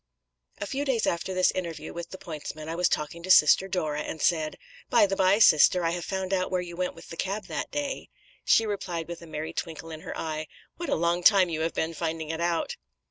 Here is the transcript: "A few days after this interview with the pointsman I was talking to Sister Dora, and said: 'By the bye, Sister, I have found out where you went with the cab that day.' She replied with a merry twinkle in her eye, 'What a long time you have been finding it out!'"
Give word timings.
"A 0.59 0.65
few 0.65 0.83
days 0.83 1.05
after 1.05 1.31
this 1.31 1.51
interview 1.51 1.93
with 1.93 2.09
the 2.09 2.17
pointsman 2.17 2.67
I 2.67 2.73
was 2.73 2.89
talking 2.89 3.21
to 3.21 3.29
Sister 3.29 3.67
Dora, 3.67 4.01
and 4.01 4.19
said: 4.19 4.57
'By 4.89 5.05
the 5.05 5.15
bye, 5.15 5.37
Sister, 5.37 5.83
I 5.83 5.91
have 5.91 6.03
found 6.05 6.33
out 6.33 6.49
where 6.49 6.59
you 6.59 6.75
went 6.75 6.95
with 6.95 7.09
the 7.09 7.15
cab 7.17 7.45
that 7.45 7.69
day.' 7.69 8.09
She 8.43 8.65
replied 8.65 9.07
with 9.07 9.21
a 9.21 9.27
merry 9.27 9.53
twinkle 9.53 9.91
in 9.91 10.01
her 10.01 10.17
eye, 10.17 10.47
'What 10.77 10.89
a 10.89 10.95
long 10.95 11.21
time 11.21 11.49
you 11.49 11.61
have 11.61 11.75
been 11.75 11.93
finding 11.93 12.31
it 12.31 12.41
out!'" 12.41 12.77